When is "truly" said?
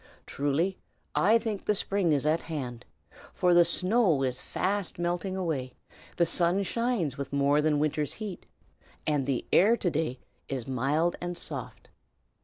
0.25-0.79